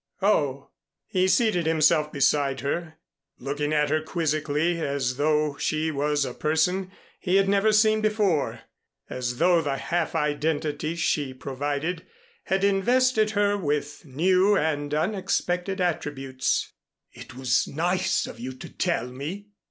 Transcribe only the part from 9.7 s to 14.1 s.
half identity she provided had invested her with